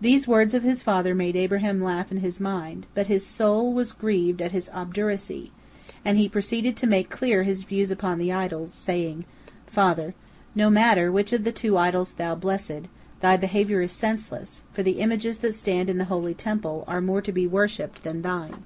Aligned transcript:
These 0.00 0.26
words 0.26 0.54
of 0.54 0.64
his 0.64 0.82
father 0.82 1.14
made 1.14 1.36
Abraham 1.36 1.80
laugh 1.80 2.10
in 2.10 2.16
his 2.18 2.40
mind, 2.40 2.88
but 2.94 3.06
his 3.06 3.24
soul 3.24 3.72
was 3.72 3.92
grieved 3.92 4.42
at 4.42 4.50
his 4.50 4.68
obduracy, 4.70 5.52
and 6.04 6.18
he 6.18 6.28
proceeded 6.28 6.76
to 6.78 6.86
make 6.88 7.10
clear 7.10 7.44
his 7.44 7.62
views 7.62 7.92
upon 7.92 8.18
the 8.18 8.32
idols, 8.32 8.74
saying: 8.74 9.24
"Father, 9.68 10.16
no 10.56 10.68
matter 10.68 11.12
which 11.12 11.32
of 11.32 11.44
the 11.44 11.52
two 11.52 11.76
idols 11.78 12.14
thou 12.14 12.34
blessest, 12.34 12.88
thy 13.20 13.36
behavior 13.36 13.82
is 13.82 13.92
senseless, 13.92 14.64
for 14.72 14.82
the 14.82 14.98
images 14.98 15.38
that 15.38 15.54
stand 15.54 15.88
in 15.88 15.98
the 15.98 16.06
holy 16.06 16.34
temple 16.34 16.82
are 16.88 17.00
more 17.00 17.22
to 17.22 17.30
be 17.30 17.46
worshipped 17.46 18.02
than 18.02 18.22
thine. 18.22 18.64